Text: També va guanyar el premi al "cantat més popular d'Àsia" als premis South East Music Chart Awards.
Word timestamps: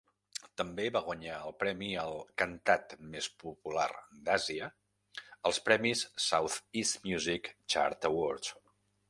També 0.59 0.85
va 0.93 1.01
guanyar 1.09 1.33
el 1.49 1.53
premi 1.63 1.89
al 2.03 2.13
"cantat 2.43 2.95
més 3.11 3.27
popular 3.43 3.85
d'Àsia" 4.31 4.71
als 5.51 5.61
premis 5.69 6.03
South 6.31 6.59
East 6.83 7.07
Music 7.13 7.53
Chart 7.77 8.11
Awards. 8.13 8.53